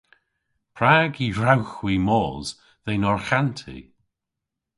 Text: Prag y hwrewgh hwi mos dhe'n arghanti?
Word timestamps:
Prag 0.77 1.13
y 1.25 1.27
hwrewgh 1.35 1.73
hwi 1.81 1.95
mos 2.07 2.47
dhe'n 2.85 3.07
arghanti? 3.11 3.79